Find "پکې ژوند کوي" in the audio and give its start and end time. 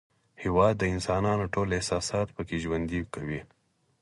2.35-3.41